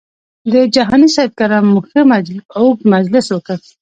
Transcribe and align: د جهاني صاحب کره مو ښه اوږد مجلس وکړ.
د 0.51 0.53
جهاني 0.75 1.07
صاحب 1.15 1.31
کره 1.39 1.57
مو 1.71 1.79
ښه 1.87 1.99
اوږد 2.59 2.85
مجلس 2.93 3.25
وکړ. 3.31 3.57